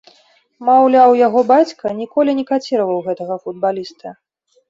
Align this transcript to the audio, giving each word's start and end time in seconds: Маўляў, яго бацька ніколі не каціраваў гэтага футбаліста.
Маўляў, 0.67 1.11
яго 1.27 1.43
бацька 1.51 1.91
ніколі 1.99 2.35
не 2.39 2.45
каціраваў 2.51 2.97
гэтага 3.09 3.35
футбаліста. 3.43 4.17